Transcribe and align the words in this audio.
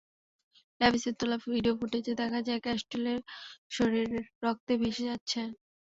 ল্যাভিসের 0.81 1.15
তোলা 1.19 1.37
ভিডিও 1.45 1.73
ফুটেজে 1.79 2.13
দেখা 2.21 2.39
যায়, 2.47 2.61
ক্যাস্টিলের 2.65 3.19
শরীর 3.75 4.07
রক্তে 4.43 4.73
ভেসে 4.81 5.03
যাচ্ছে। 5.09 5.41